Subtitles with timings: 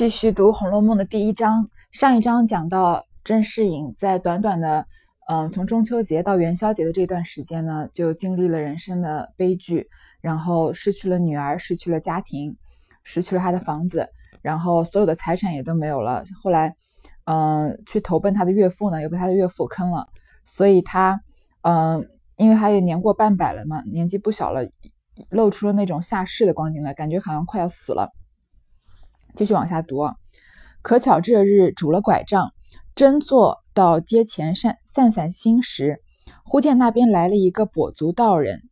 [0.00, 1.68] 继续读《红楼梦》的第一章。
[1.92, 4.86] 上一章讲到甄士隐在短短的，
[5.28, 9.90] 嗯，从中秋节到元宵节的这段时间呢，就经历了人生的悲剧，
[10.22, 12.56] 然后失去了女儿，失去了家庭，
[13.04, 14.08] 失去了他的房子，
[14.40, 16.24] 然后所有的财产也都没有了。
[16.42, 16.74] 后来，
[17.26, 20.08] 嗯，去投奔他的岳父呢，又被他的岳父坑了。
[20.46, 21.20] 所以他，
[21.60, 24.62] 嗯，因为他也年过半百了嘛，年纪不小了，
[25.28, 28.10] 露出了那种下世的光景来，感觉好像快要死了。
[29.36, 29.98] 继续往下读，
[30.82, 32.50] 可巧这日拄了拐杖，
[32.94, 36.02] 真坐到街前散散散心时，
[36.44, 38.62] 忽见那边来了一个跛足道人，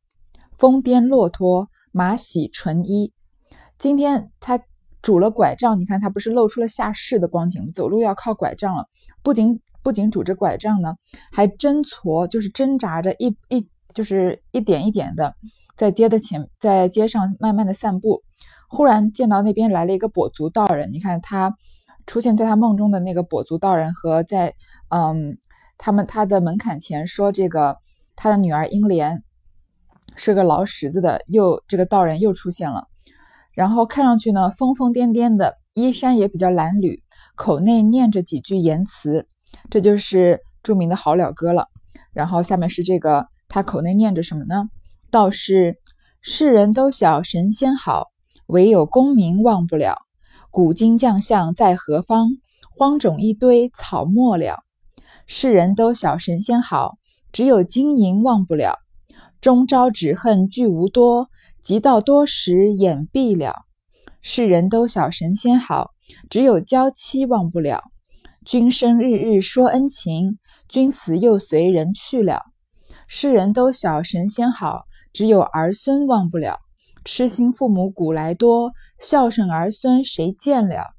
[0.59, 3.13] 疯癫骆驼，马喜纯衣。
[3.79, 4.61] 今天他
[5.01, 8.87] 拄了拐杖，你看他不是露出了下世的光景，走路要靠拐杖了。
[9.23, 10.97] 不仅不仅拄着拐杖呢，
[11.31, 15.35] 还挣矬，就是挣扎着一一就是一点一点的
[15.77, 18.23] 在街的前，在街上慢慢的散步。
[18.69, 21.57] 忽然见到那边来了一个跛足道人，你看他
[22.07, 24.55] 出现在他梦中的那个跛足道人，和在
[24.91, 25.39] 嗯
[25.79, 27.77] 他们他的门槛前说这个
[28.15, 29.23] 他的女儿英莲
[30.17, 32.89] 是个劳什子的，又这个道人又出现了，
[33.53, 37.01] 然后看上去呢疯疯癫癫的，衣衫也比较褴褛，
[37.37, 39.27] 口内念着几句言辞，
[39.71, 41.69] 这就是著名的好了歌了。
[42.13, 44.69] 然后下面是这个他口内念着什么呢？
[45.11, 45.77] 道是
[46.21, 48.09] 世人都晓神仙好。
[48.49, 49.99] 唯有功名忘不了，
[50.51, 52.31] 古今将相在何方？
[52.75, 54.61] 荒冢一堆草没了。
[55.27, 56.97] 世人都晓神仙好，
[57.31, 58.79] 只有金银忘不了。
[59.43, 61.29] 终朝只恨聚无多，
[61.63, 63.55] 及到多时眼闭了。
[64.23, 65.91] 世人都晓神仙好，
[66.31, 67.83] 只有娇妻忘不了。
[68.47, 70.39] 君生日日说恩情，
[70.71, 72.41] 君死又随人去了。
[73.07, 76.61] 世人都晓神仙好，只有儿孙忘不了。
[77.05, 80.95] 痴心父母古来多，孝顺儿孙谁见了？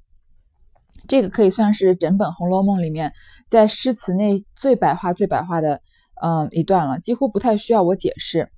[1.08, 3.14] 这个可以算是整本《红楼梦》里面
[3.48, 5.82] 在诗词内最白话、最白话的，
[6.22, 8.50] 嗯，一段了，几乎不太需要我解释，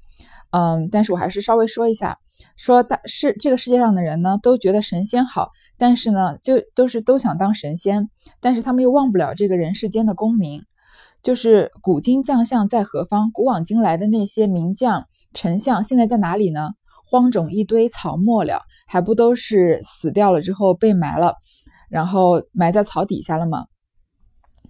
[0.52, 2.18] 嗯，但是我还是稍微说一下，
[2.58, 8.10] 说大是这个世界上的人呢，都觉得神仙好，但是呢，就都是都想当神仙，
[8.42, 10.64] 但是他们又忘不了这个人世间的功名，
[11.24, 13.32] 就是古今将相在何方？
[13.32, 16.72] 古往今来的那些名将丞相，现在在哪里呢？
[17.12, 21.36] 荒冢一堆草没了，还不都是死掉了之后被埋了，
[21.90, 23.66] 然后埋在草底下了吗？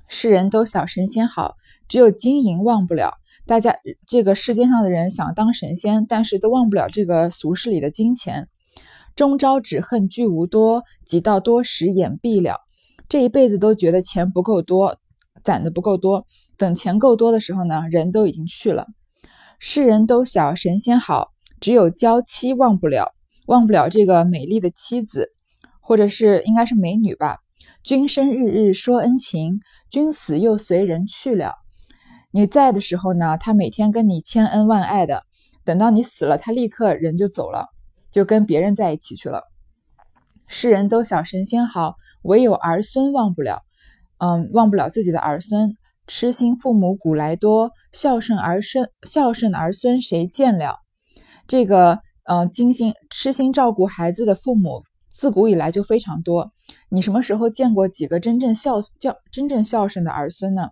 [0.08, 1.54] 世人都晓神仙好，
[1.88, 3.14] 只有金银忘不了。
[3.46, 3.76] 大家
[4.08, 8.50] 这个世界上的人想当神仙，但是都忘不了这个俗世里的金钱。
[9.16, 12.58] 终朝只恨聚无多，及到多时眼闭了。
[13.08, 14.98] 这一辈子都觉得钱不够多，
[15.44, 16.26] 攒的不够多。
[16.58, 18.88] 等钱够多的时候呢，人都已经去了。
[19.60, 21.30] 世人都晓神仙好。
[21.62, 23.14] 只有娇妻忘不了，
[23.46, 25.30] 忘不了这个美丽的妻子，
[25.80, 27.38] 或者是应该是美女吧。
[27.84, 29.60] 君生日日说恩情，
[29.92, 31.54] 君死又随人去了。
[32.32, 35.20] 你在的时候呢，他每天跟你千恩万爱的；
[35.64, 37.68] 等到你死了，他立刻人就走了，
[38.12, 39.44] 就跟别人在一起去了。
[40.48, 43.62] 世人都晓神仙好，唯有儿孙忘不了。
[44.18, 45.78] 嗯，忘不了自己的儿孙。
[46.08, 50.81] 痴心父母古来多，孝顺儿孙孝顺儿孙谁见了？
[51.52, 56.50] 这个呃，精心痴心照顾孩子的父母，自古以来就非常多。
[56.88, 60.70] 你什么时候见过几个真正孝孝、真正孝顺的儿孙呢？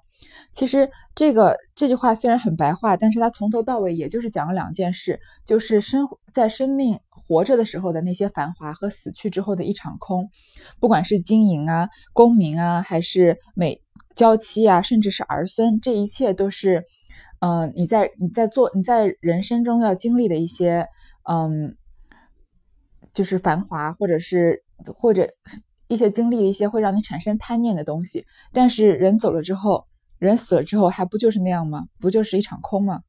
[0.54, 10.30] 其实这个这句话虽然很白话，但是它从头到尾也就是讲了两件事，就是生在生命活着的时候的那些繁华和死去之后的一场空。
[10.80, 13.82] 不管是金银啊、功名啊，还是美
[14.16, 16.86] 娇妻啊，甚至是儿孙，这一切都是。
[17.40, 20.88] 嗯，你在你在做你在人生中要经历的一些，
[21.24, 21.78] 嗯，
[23.14, 24.64] 就是繁华，或者是
[24.98, 25.30] 或者
[25.88, 28.26] 一些经历一些会让你产生贪念的东西。
[28.52, 31.86] 但是人走了之后，人死了之后，还不就是那样吗？
[32.00, 33.02] 不就是一场空吗？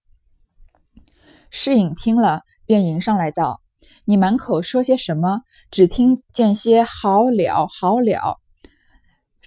[1.50, 3.60] 侍隐听了，便迎上来道
[4.06, 5.42] ：“你满口说些什么？
[5.72, 8.38] 只听见些好了好了。”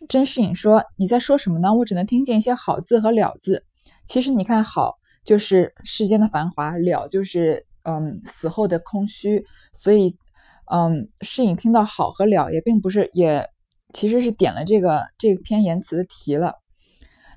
[0.09, 1.73] 甄士隐说：“你在说什么呢？
[1.73, 3.63] 我只能听见一些好字和了字。”
[4.05, 10.15] 其实你看好就是世间的繁华，了就是嗯死后的空虚，所以
[10.71, 13.49] 嗯适隐听到好和了也并不是也
[13.93, 16.55] 其实是点了这个这篇言辞的题了。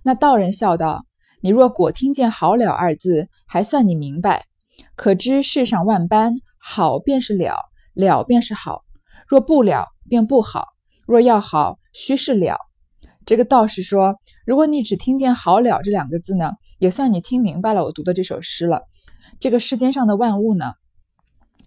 [0.03, 1.05] 那道人笑道
[1.43, 4.47] ：“你若果听见好了二字，还算你明白。
[4.95, 7.57] 可知世上万般好便是了，
[7.93, 8.85] 了便是好；
[9.27, 10.67] 若不了便不好。
[11.07, 12.59] 若要好，须是了。”
[13.27, 14.17] 这个道士说
[14.47, 18.83] ：“如果你只听见‘好了’这两个字呢，也算你听明白了我读的这首诗了。
[19.41, 20.73] 这个世间上的万物呢，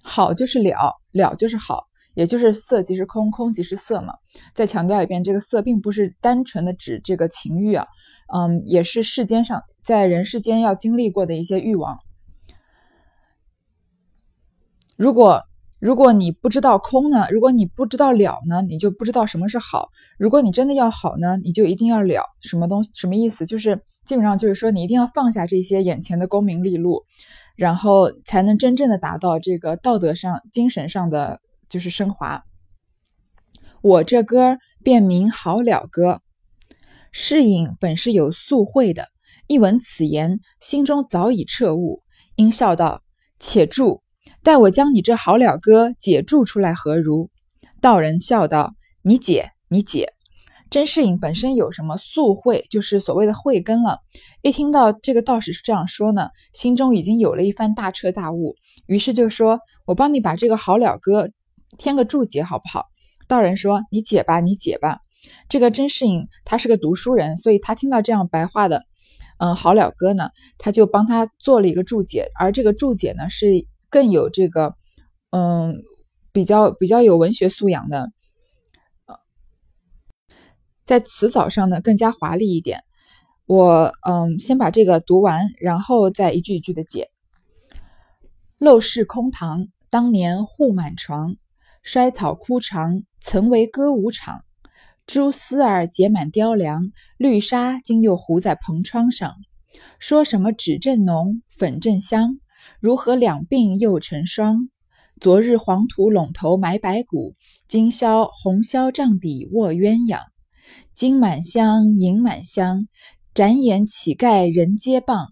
[0.02, 4.14] 好就是了，了就是好，也就是色即是空，空即是色嘛。
[4.54, 7.86] 再强调一遍，这个色并不是单纯的指这个情欲啊，
[8.34, 12.00] 嗯，也是世间上在人世间要经历过的一些欲望。
[14.96, 15.44] 如果
[15.80, 19.90] 如果你不知道空呢，如果你不知道了呢，你就不知道什么是好。
[20.18, 22.24] 如果你真的要好呢，你就一定要了。
[22.42, 22.92] 什么东西？
[22.94, 23.46] 什么意思？
[23.46, 27.06] 就是基本上就是说，你一定要放下这些眼前的功名利禄，
[27.56, 31.40] 然后才能真正的达到这个道德上、精神上的
[31.70, 32.44] 就是升华。
[33.82, 36.22] 我这歌便名好了歌。
[37.14, 39.08] 世隐本是有素慧的，
[39.48, 42.04] 一闻此言，心中早已彻悟，
[42.36, 43.02] 应笑道
[43.40, 44.04] ：“且住。”
[44.44, 47.30] 待我将你这好了歌解注出来何如？
[47.82, 48.74] 道人笑道
[49.04, 50.14] ：“你解，你解。”
[50.70, 54.00] 甄士隐本身有什么素慧，就是所谓的慧根了。
[54.42, 58.56] 一听到这个道士是这样说呢，心中已经有了一番大彻大悟，
[58.86, 61.30] 于是就说：“我帮你把这个好了歌
[61.78, 62.86] 添个注解，好不好？”
[63.28, 65.00] 道人说：“你解吧，你解吧。”
[65.50, 68.84] 这个甄士隐他是个读书人，所以他听到这样白话的，
[69.40, 73.66] 嗯，好了歌呢，他就帮他做了一个注解，而这个注解呢是。
[73.90, 74.76] 更有这个，
[75.32, 75.84] 嗯，
[76.32, 78.12] 比较比较有文学素养的，
[80.86, 82.84] 在词藻上呢更加华丽一点。
[83.46, 87.10] 我嗯，先把这个读完，然后再一句一句的解。
[88.60, 91.36] 陋室空堂，当年户满床，
[91.82, 94.44] 衰草枯长，曾为歌舞场。
[95.08, 99.34] 蛛丝儿结满雕梁，绿纱今又糊在蓬窗上。
[99.98, 102.40] 说什么纸正浓，粉正香。
[102.80, 104.70] 如何两鬓又成霜？
[105.20, 107.36] 昨日黄土陇头埋白骨，
[107.68, 110.22] 今宵红绡帐底卧鸳鸯。
[110.94, 112.88] 金满箱，银满箱，
[113.34, 115.28] 展眼乞丐人皆谤。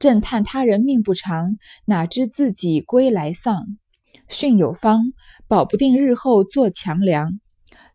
[0.00, 3.66] 正叹他人命不长，哪知自己归来丧。
[4.28, 5.12] 训有方，
[5.46, 7.38] 保不定日后做强梁。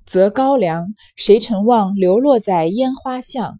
[0.05, 3.59] 择高粱，谁曾望流落在烟花巷？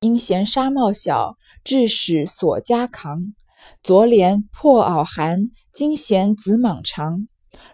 [0.00, 3.34] 因嫌纱帽小，致使锁枷扛。
[3.82, 7.28] 昨怜破袄寒，今嫌紫蟒长。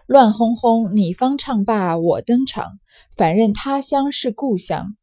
[0.05, 2.79] 乱哄哄，你方唱罢我登场，
[3.15, 4.95] 反认他乡是故乡，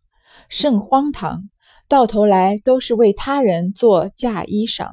[0.48, 1.50] 甚荒唐！
[1.88, 4.92] 到头来都是为他人做嫁衣裳。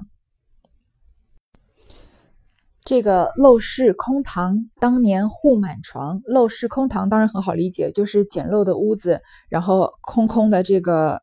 [2.83, 6.21] 这个陋室空堂，当年户满床。
[6.21, 11.21] 陋室空堂当然很好理解，就是简陋的屋子，然后空空的这个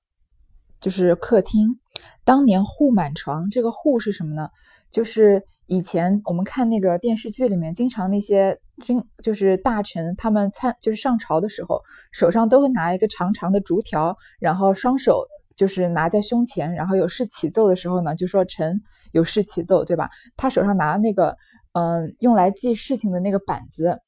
[0.80, 1.78] 就是客厅。
[2.24, 4.48] 当年户满床，这个护是什么呢？
[4.90, 11.80] 就是以前我们看那个电视剧里面，经常那些军就是大臣，他们参就是上朝的时候，
[12.12, 15.24] 手上都会拿一个长长的竹条，然后双手
[15.56, 20.10] 就是拿在胸前，然后有事启奏的时候呢，就说臣有事启奏，对吧？
[20.36, 21.36] 他手上拿那个
[21.72, 23.98] 嗯用来记事情的那个板子，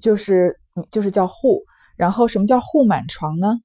[0.00, 0.58] 就是
[0.90, 1.62] 就是叫户。
[1.96, 3.58] 然后什么叫户满床呢？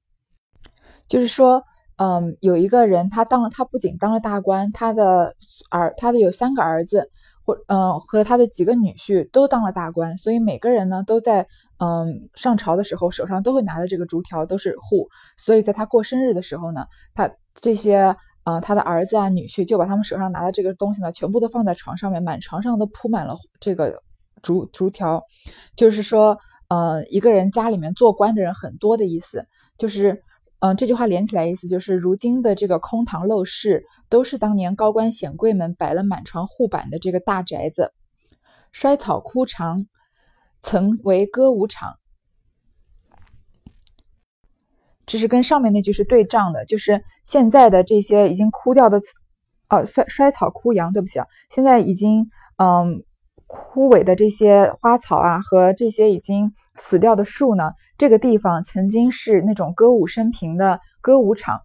[1.08, 1.62] 就是说。
[1.98, 5.34] 嗯，有一个人，他当了，他不仅当了大官，他的
[5.68, 7.10] 儿，他的有三个儿子，
[7.44, 11.48] 或嗯和他的几个女婿都当了大官，所以每个人呢都在
[11.78, 17.28] 嗯上朝的时候手上都会拿着这个竹条，都是户，所以在他过生日的时候呢，他
[17.60, 24.00] 这些啊他的儿子啊女婿就把他们手上拿的这个东西呢全部都放在床上面，满床上都铺满了这个
[24.40, 25.20] 竹竹条，
[25.74, 29.44] 就是说呃一个人家里面做官的人很多的意思，
[29.76, 30.22] 就是。
[30.60, 37.92] 嗯，这句话连起来意思就是，如今的这个空堂陋室，都是当年高官显贵们摆了满床护板的这个大宅子。
[38.72, 39.86] 衰草枯长，
[40.60, 41.96] 曾为歌舞场。
[45.06, 49.00] 这是跟上面那句是对仗的，就是现在的这些已经枯掉的，
[49.68, 53.04] 呃，衰衰草枯杨，对不起啊，现在已经嗯。
[53.50, 61.60] 枯萎的这些花草啊，和这些已经死掉的树呢，这个地方曾经是那种歌舞升平的歌舞场。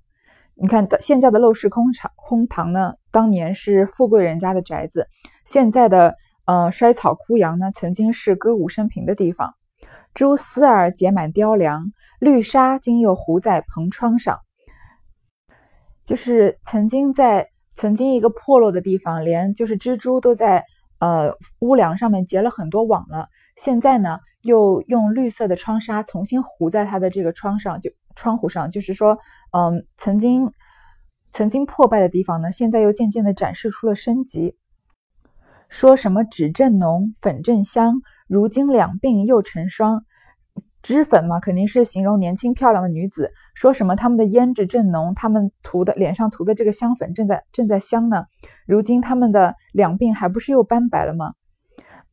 [0.55, 5.03] 你看，现在的陋室空场空堂呢，当年是富贵人家的宅子；
[5.45, 6.15] 现在的
[6.45, 9.53] 呃衰草枯杨呢，曾经是歌舞升平的地方。
[10.13, 14.39] 蛛丝儿结满雕梁，绿纱今又糊在蓬窗上。
[16.03, 20.65] 就是曾经在曾经一个破落的地方，连就是蜘蛛都在。
[20.99, 29.17] 呃，屋梁上面结了很多网了，现在呢，又用绿色的窗纱重新糊在它的这个窗上，就窗户上，就是说，
[29.51, 30.51] 嗯，曾经
[31.31, 34.55] 曾经破败的地方呢，现在又渐渐的展示出了生机。
[35.69, 40.05] 说什么纸正浓，粉正香，如今两鬓又成霜。
[40.83, 43.31] 脂粉嘛，肯定是形容年轻漂亮的女子。
[43.53, 48.25] 说什么他们的胭脂正浓，他们涂的脸上涂的这个香粉正在正在香呢？
[48.67, 51.33] 如今他们的两鬓还不是又斑白了吗？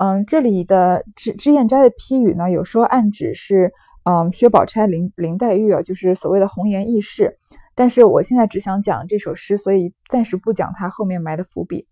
[0.01, 3.71] 嗯，这里的脂脂砚斋的批语呢，有说暗指是
[4.05, 7.37] 嗯薛宝钗、林林黛玉啊，就是所谓的红颜易逝。
[7.75, 11.87] 但是我现在只想讲这首诗，所以暂时不讲它后面埋的伏笔。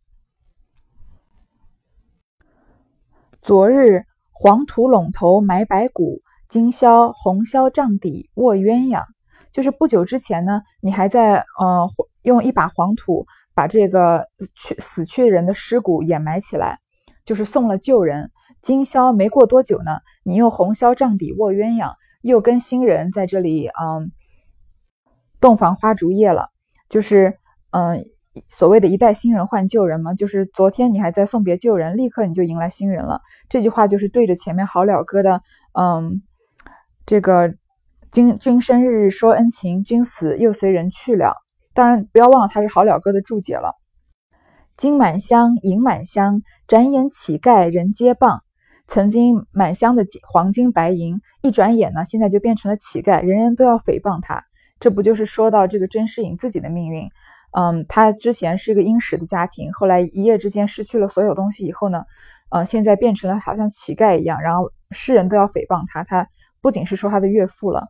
[3.42, 9.04] 昨日黄土垄头埋白骨，今宵红绡帐底卧鸳鸯。
[9.52, 11.86] 就是不久之前呢，你还在呃
[12.22, 16.78] 用一把黄土把这个去死去的人的尸骨掩埋起来，
[17.28, 18.30] 就是送了旧人。
[18.62, 21.92] 今宵没过多久呢，你又红绡帐底卧鸳鸯，
[22.22, 24.10] 又跟新人在这里嗯。
[25.40, 26.48] 洞房花烛夜了，
[26.88, 27.38] 就是
[27.70, 28.04] 嗯，
[28.48, 33.20] 所谓的一代新人换旧人嘛，就是昨天你还在送别旧人，立刻你就迎来新人了。
[33.50, 35.42] 这句话就是对着前面好了哥的
[35.78, 36.22] 嗯，
[37.06, 37.54] 这个
[38.10, 41.34] 君君生日日说恩情，君死又随人去了。
[41.74, 43.77] 当然不要忘了他是好了哥的注解了。
[44.78, 48.38] 金满箱，银满箱，转眼乞丐人皆谤。
[48.86, 54.44] 曾经满箱的金黄金白银，一转眼呢，现在就变成了乞丐，人人都要诽谤他。
[54.78, 57.08] 这不就是说到这个甄士隐自己的命运？
[57.50, 62.04] 嗯，他之前是一个殷实的家庭，后来一夜之间失去了所有东西以后呢，
[62.50, 66.04] 呃，现在变成了好像乞丐一样，然后世人都要诽谤他。
[66.04, 66.28] 他
[66.60, 67.88] 不仅是说他的岳父了，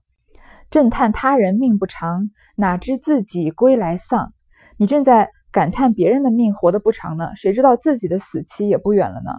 [0.70, 4.32] 正叹他人命不长，哪知自己归来丧。
[4.78, 9.32] 你正在感叹别人的命活得不长呢，谁知道自己的死期也不远了呢？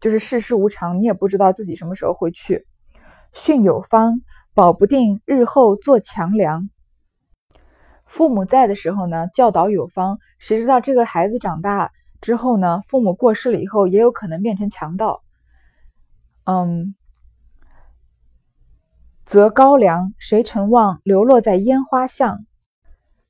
[0.00, 2.66] 就是世事无常，你也不知道自己什么时候会去。
[3.32, 4.20] 训有方，
[4.54, 6.70] 保不定日后做强梁。
[8.04, 15.22] 父母在的时候呢，教导有方，谁知道这个孩子长大之后呢，父母过世了以后，也有可能变成强盗。
[16.44, 16.94] 嗯，
[19.24, 22.46] 择高粱，谁曾望流落在烟花巷？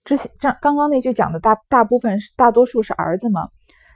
[0.06, 3.48] 之前这刚刚那句讲的大大部分是大多数是儿子嘛，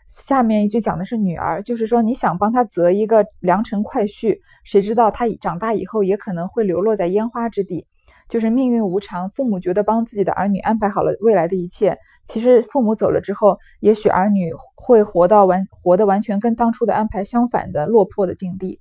[0.08, 7.86] 下面一句讲的是女儿，就是说你想帮他择一个良辰快婿，谁知道他长大以后也可能会流落在烟花之地。
[8.28, 18.80] 就是命运无常，父母觉得帮自己的儿女安排好了未来的一切，其实父母走了之后，也许儿女会活到完活的完全跟当初的安排相反的落魄的境地。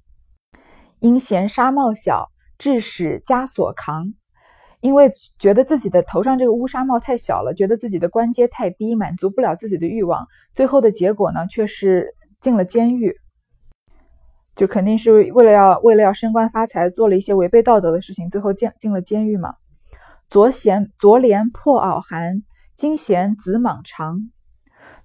[0.99, 4.13] 因嫌纱帽小，致使枷锁扛，
[4.81, 13.15] 因为觉得自己的头上这个乌纱帽太小了，觉得自己的官阶太低，满足不了自己的欲望，最后的结果呢，却是进了监狱。
[14.55, 19.53] 就肯定是为了要为了要升官发财，做了一些违背道德的事情，最后进进了监狱嘛。
[20.29, 22.43] 昨嫌昨怜破袄寒，
[22.75, 24.29] 今嫌紫蟒长。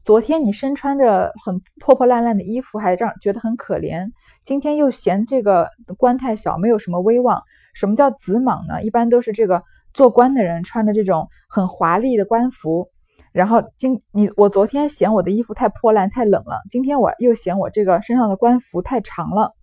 [0.02, 4.10] 昨天你身穿着很破破烂烂的衣服，还让觉得很可怜。
[4.44, 7.42] 今天又嫌这个官太小，没有什么威望。
[7.74, 8.82] 什么叫紫蟒呢？
[8.82, 9.62] 一般都是这个
[9.92, 12.88] 做官的人穿的这种很华丽的官服。
[13.32, 19.54] 然后今你我昨天嫌我的衣服太破烂太冷了，今天我又嫌我这个身上的官服太长了，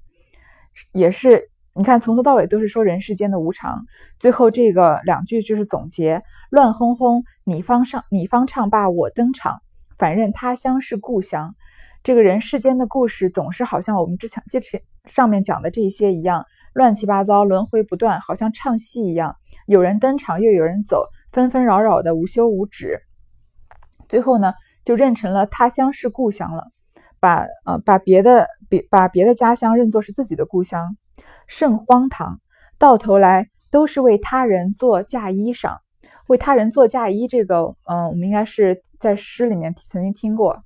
[0.91, 3.85] 也是你看从头到尾都是说人世间的无常，
[4.19, 9.61] 最后这个两句就是总结：乱哄哄，你方上你方唱罢我登场，
[9.97, 11.55] 反认他乡是故乡。
[12.03, 19.35] 这个人世间的故事总是好像我们之前之前上面讲的这些一样，乱七八糟，轮回不断，好像唱戏一样，
[19.67, 22.99] 有人登场又有人走，纷纷扰扰的无休无止。
[24.09, 24.53] 最后呢，
[24.83, 26.71] 就认成了他乡是故乡了，
[27.19, 30.97] 把呃把别的别把别的家乡认作是自己的故乡，
[31.45, 32.41] 甚荒唐！
[32.79, 35.77] 到头来都是为他人做嫁衣裳，
[36.25, 37.27] 为他人做嫁衣。
[37.27, 40.63] 这个嗯，我们应该是在诗里面曾经听过。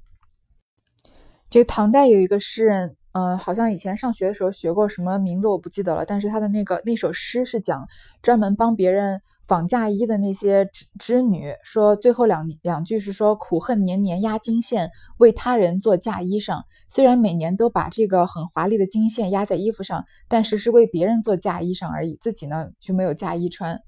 [1.56, 6.06] 这个唐代有一个诗人，嗯，好像以前上学的时候学过，什么名字我不记得了。
[6.06, 7.88] 但是他的那个那首诗是讲
[8.22, 9.22] 专门帮别人。
[9.48, 16.64] 纺嫁衣的那些织织女说，最后两两句是说苦恨年年压金线，为他人做嫁衣裳。
[16.90, 23.80] 虽然每年都把这个很华丽的金线压在衣服上，但是是为别人做嫁衣裳而已，自己呢就没有嫁衣穿。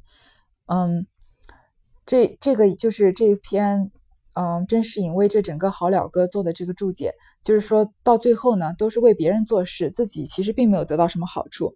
[0.67, 1.07] 嗯，
[2.05, 3.91] 这这个就是这篇，
[4.35, 7.15] 嗯，甄士隐为这整个《好了歌》做的这个注解，
[7.47, 11.71] 就是说到最后呢，都是为别人做事，自己其实并没有得到什么好处。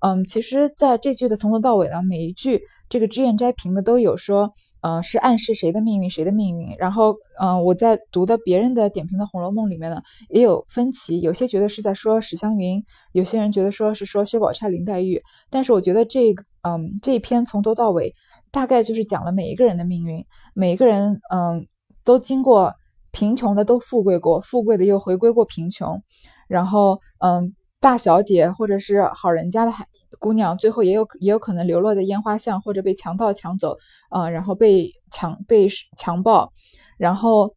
[0.00, 2.60] 嗯，其实在这句的从头到尾呢，每一句。
[2.88, 6.76] 这个脂砚斋评的都有说，呃，是暗示谁的命运，谁的命运。
[6.78, 12.80] 然后，嗯，我在读的别人的点评的《红楼梦》里面呢，也有分歧，有些觉得是在说史湘云，
[13.10, 15.20] 有些人觉得说是说薛宝钗、林黛玉。
[15.50, 18.14] 但是我觉得这个，嗯，这一篇从头到尾，
[18.52, 21.66] 大概就是讲了每一个人的命运，每一个人，嗯，
[22.04, 22.72] 都经过
[23.16, 26.02] 贫穷的都富贵过，富贵的又回归过贫穷，
[26.46, 27.54] 然后，嗯。
[27.78, 29.86] 大小姐或者是好人家的孩
[30.18, 33.76] 姑娘，最后也有也有可能流落在烟花巷，或者被强盗抢走，
[34.08, 36.50] 啊，然后被强被强暴，
[36.98, 37.54] 然后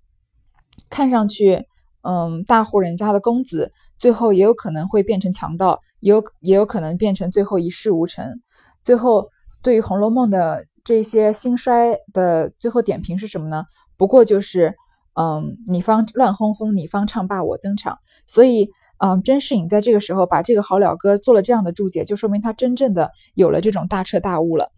[0.90, 1.66] 看上去，
[2.04, 8.42] 嗯，大户人家的公子，最后也有可能会变成强盗，也有也有可能变成最后一事无成。
[8.84, 9.30] 最后，
[9.64, 13.64] 对于《红楼梦》的这些兴衰的最后点评是什么呢？
[13.98, 14.76] 不过就是，
[15.20, 17.98] 嗯，你方乱哄哄，你方唱罢我登场。
[18.28, 24.72] 所以，嗯，甄士隐在这个时候把这个好了歌做了这样的注解，就说明他真正的有了这种大彻大悟了。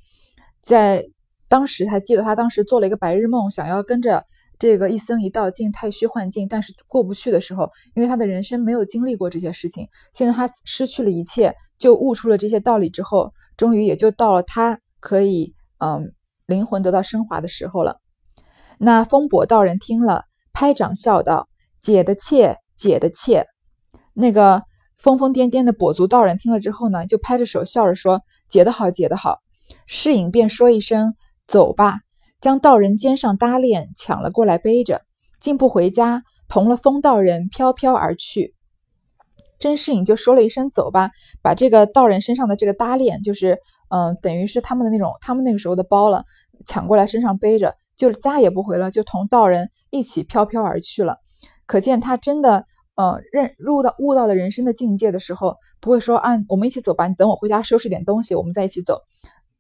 [0.64, 1.06] 在
[1.48, 4.26] 当时还记得他当时做了一个白日梦，想要跟着。
[4.60, 16.14] 这个一僧一道进太虚幻境，但是过不去的时候，因为他的人生没有经历过这些事情，现在他失去了一切，就悟出了这些道理之后，终于也就到了他可以嗯
[16.46, 18.02] 灵魂得到升华的时候了。
[18.78, 20.26] 那风伯道人听了，
[20.62, 21.48] 拍掌笑道
[21.82, 23.48] ：“解的切，解的切。”
[24.14, 24.62] 那个
[25.00, 29.40] 疯疯癫癫的跛足道人听了之后呢，就拍着手笑着说：“解得好，解得好。”
[29.88, 31.16] 侍隐便说一声
[31.50, 32.02] ：“走吧。”
[32.42, 35.02] 将道人肩上搭链抢了过来，背着，
[35.40, 38.54] 进不回家，同了风道人飘飘而去。
[39.58, 41.10] 甄士隐就说了一声“走吧”，
[41.42, 43.58] 把这个道人身上的这个搭链，就是
[43.90, 46.24] 嗯，等于是他们的那种他们那个时候的包了，
[46.68, 51.18] 抢过来身上背着，就是家也不回了，就同道人一起飘飘而去了。
[51.68, 52.66] 可见他真的
[52.96, 59.02] 呃认入到悟到了人生的境界的时候，不会说啊，我们一起走吧，你等我回家收拾点东西，我们再一起走。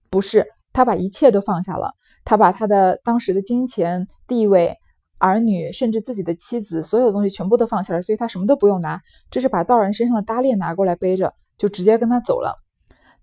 [0.09, 1.91] 不是，他把一切都放下了。
[2.25, 4.75] 他把他的当时的金钱、地位、
[5.19, 12.55] 儿女，甚至自己的妻子，所有的东西全部都放下了，所以他什么都不用拿，这是把道人身上的搭链拿过来背着，就直接跟他走了。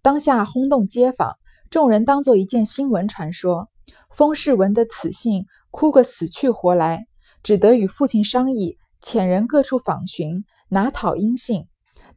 [0.01, 1.33] 当下轰动街坊，
[1.71, 3.69] 众人当做一件新闻传说。
[4.11, 7.07] 封氏闻得此信，哭个死去活来，
[7.43, 11.67] 只得与父亲商议，遣人各处访寻，拿讨音信。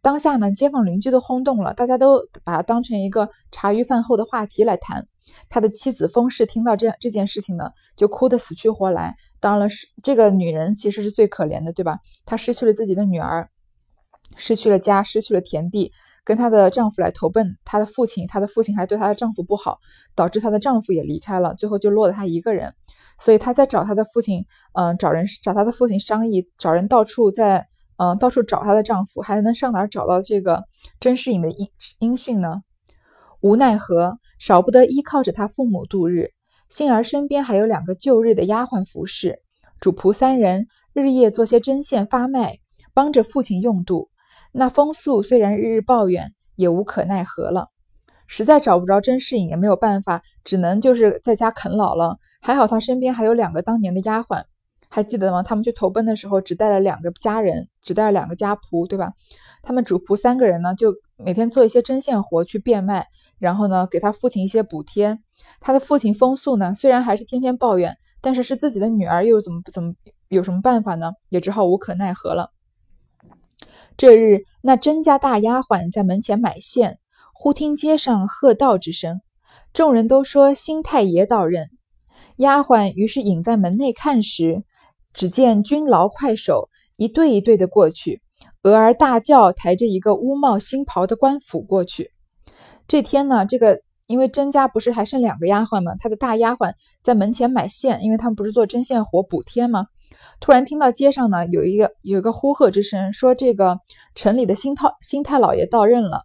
[0.01, 5.07] 当下呢，街坊邻居都轰动了，大家都把它当成一个茶余饭后的话题来谈。
[5.47, 9.15] 他的妻子封氏听到这这件事情呢，就哭得死去活来。
[9.39, 11.99] 当然了，是这个女人其实是最可怜的，对吧？
[12.25, 13.49] 她失去了自己的女儿，
[14.35, 15.91] 失去了家，失去了田地，
[16.23, 18.27] 跟她的丈夫来投奔她的父亲。
[18.27, 19.79] 她的父亲还对她的丈夫不好，
[20.15, 22.73] 导致她的丈夫也离开了，最后就落了她一个人。
[23.19, 30.63] 所以她在找她的父亲，嗯，找人找她的父亲商议，找人到处在，嗯，到处找她的丈夫，还能上哪儿找到这个
[30.99, 31.67] 甄士隐的音
[31.99, 32.61] 音讯呢？
[33.41, 34.17] 无奈何。
[34.39, 36.31] 少不得依靠着他父母度日，
[36.67, 39.43] 幸而身边还有两个旧日的丫鬟服侍，
[39.79, 42.57] 主仆三人日夜做些针线发卖，
[42.91, 44.09] 帮着父亲用度。
[44.51, 47.69] 那风素虽然日日抱怨，也无可奈何了。
[48.27, 52.17] 实在找不着甄士隐，也没有办法，只能就是在家啃老了。
[52.41, 54.43] 还好他身边还有两个当年的丫鬟，
[54.89, 55.43] 还记得吗？
[55.43, 59.11] 他们去投奔的时候，只带了两个家人，只带了两个家仆，对吧？
[59.63, 63.07] 他们主仆三个人呢，就每天做一些针线活去变卖。
[63.37, 65.17] 然后呢，给他父亲一些补贴。
[65.59, 69.93] 他的父亲风素呢，虽然还是天天抱怨，但是是自己的女儿，又怎么怎么
[70.29, 71.11] 有什么办法呢？
[71.29, 72.51] 也只好无可奈何了。
[74.01, 76.97] 这日，那甄家大丫鬟在门前买线，
[77.35, 79.21] 忽听街上喝道之声，
[79.73, 81.69] 众人都说新太爷到任。
[82.37, 84.63] 丫鬟于是隐在门内看时，
[85.13, 88.23] 只见军牢快手一对一对的过去，
[88.63, 92.09] 俄儿大轿抬着一个乌帽新袍的官府过去。
[92.87, 95.93] 这天呢，这个因为甄家不是还剩两个丫鬟吗？
[95.99, 99.85] 他的大丫鬟在门前买线，因为他们不是做针线活补贴吗？
[100.39, 103.79] 突然听到街上呢有一个有一个呼喝之声，说这个
[104.15, 106.23] 城里的新太新太老爷到任了。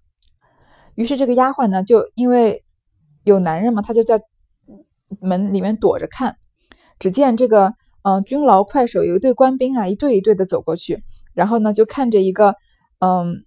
[0.95, 2.65] 于是这个丫鬟呢就因为
[3.25, 4.23] 有男人嘛，她就在
[5.21, 6.37] 门里面躲着看。
[6.99, 11.03] 只见这个嗯军牢快手有一队官兵啊，一队一队的走过去，
[11.35, 12.55] 然后呢就看着一个
[13.01, 13.45] 嗯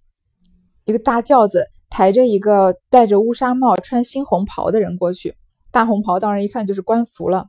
[0.84, 1.68] 一个大轿子。
[1.92, 5.34] 抬着一个戴着乌纱帽、穿猩红袍的人过去，
[5.72, 7.48] 大红袍当然一看就是官服了。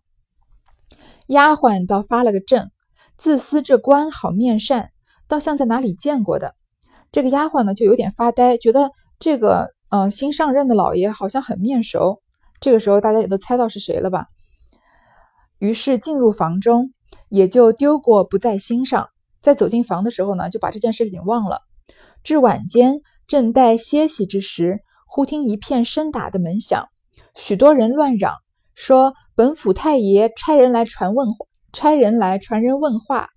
[1.28, 2.72] 丫鬟倒发了个怔，
[3.18, 4.90] 自私这官好面善，
[5.28, 6.56] 倒像在哪里见过的。
[7.12, 12.22] 这个丫鬟呢就有点发呆，觉得这个嗯新上任的老爷好像很面熟。
[12.60, 14.28] 这个时候大家也都猜到是谁了吧？
[15.60, 16.94] 于是进入房中，
[17.30, 19.10] 也就丢过不在心上。
[19.42, 21.62] 在走进房的时候呢，就把这件事情忘了。
[22.24, 23.02] 至晚间。
[23.28, 26.90] 正待歇息之时，忽听一片声打的门响，
[27.34, 28.34] 许多人乱嚷，
[28.76, 31.30] 说本府太爷差人来传问，
[31.74, 33.30] 差人来传人问话。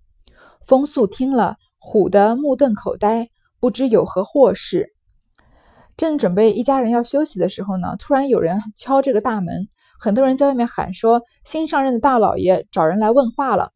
[0.67, 3.29] 风素听了，唬得目瞪口呆，
[3.61, 4.89] 不知有何祸事。
[5.97, 9.69] 正准备一家人要休息的时候呢，突然有人敲这个大门，
[10.01, 13.71] 很多人在外面喊说，新上任的大老爷找人来问话了。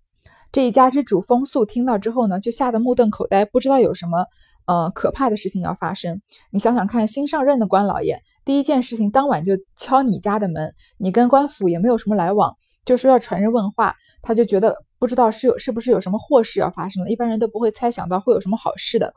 [0.50, 4.26] 这一家之主风素听到之后呢，就吓得目瞪口呆，不知道有什么。
[4.66, 6.20] 呃，可怕的事情要发生。
[6.50, 12.54] 你想想看，新上任的官老爷，第一件事情当晚就敲你家的门，你跟官府也没有什么来往，
[12.88, 19.12] 就说要传人问话，他就觉得不知道是有是不是有什么祸事要发生了，一般人都不会猜想到会有什么好事的。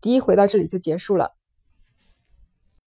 [0.00, 1.30] 第一回到这里就结束了。